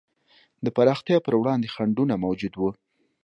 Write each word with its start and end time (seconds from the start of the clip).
د 0.65 0.67
پراختیا 0.75 1.17
پر 1.25 1.33
وړاندې 1.41 1.71
خنډونه 1.73 2.13
موجود 2.25 2.53
وو. 2.55 2.69